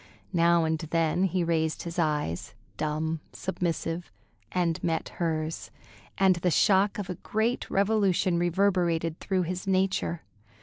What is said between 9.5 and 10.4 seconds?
nature.